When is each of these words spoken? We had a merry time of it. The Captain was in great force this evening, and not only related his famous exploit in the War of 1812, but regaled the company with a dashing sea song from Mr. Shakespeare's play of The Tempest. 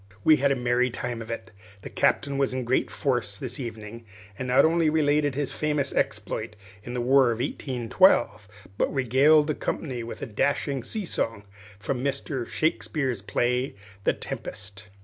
We 0.23 0.37
had 0.37 0.51
a 0.51 0.55
merry 0.55 0.89
time 0.89 1.21
of 1.21 1.29
it. 1.29 1.51
The 1.83 1.89
Captain 1.91 2.39
was 2.39 2.55
in 2.55 2.63
great 2.65 2.89
force 2.89 3.37
this 3.37 3.59
evening, 3.59 4.03
and 4.35 4.47
not 4.47 4.65
only 4.65 4.89
related 4.89 5.35
his 5.35 5.51
famous 5.51 5.93
exploit 5.93 6.55
in 6.83 6.95
the 6.95 7.01
War 7.01 7.25
of 7.29 7.37
1812, 7.37 8.47
but 8.79 8.91
regaled 8.91 9.45
the 9.45 9.53
company 9.53 10.01
with 10.03 10.23
a 10.23 10.25
dashing 10.25 10.81
sea 10.81 11.05
song 11.05 11.43
from 11.77 12.03
Mr. 12.03 12.47
Shakespeare's 12.47 13.21
play 13.21 13.65
of 13.67 13.73
The 14.05 14.13
Tempest. 14.13 14.87